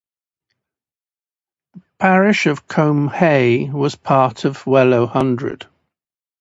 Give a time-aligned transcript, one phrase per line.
[1.75, 5.67] The parish of Combe Hay was part of the Wellow Hundred.